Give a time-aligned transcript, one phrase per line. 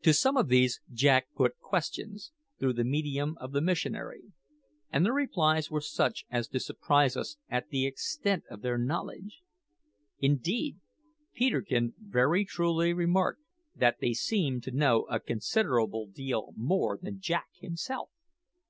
[0.00, 4.32] To some of these Jack put questions, through the medium of the missionary;
[4.90, 9.42] and the replies were such as to surprise us at the extent of their knowledge.
[10.20, 10.78] Indeed,
[11.34, 13.42] Peterkin very truly remarked
[13.76, 18.08] that "they seemed to know a considerable deal more than Jack himself!"